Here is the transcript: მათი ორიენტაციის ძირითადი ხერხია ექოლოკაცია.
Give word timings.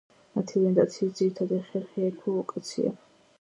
მათი 0.37 0.53
ორიენტაციის 0.59 1.13
ძირითადი 1.19 1.61
ხერხია 1.67 2.09
ექოლოკაცია. 2.15 2.97